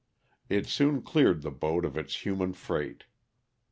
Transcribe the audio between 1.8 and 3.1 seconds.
of its human freight.